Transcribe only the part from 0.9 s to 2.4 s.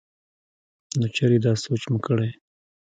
نو چرې دا سوچ مو کړے